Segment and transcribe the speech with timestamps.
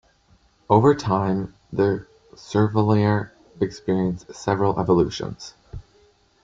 [0.67, 3.29] Over time, the Cervelliere
[3.61, 5.53] experienced several evolutions.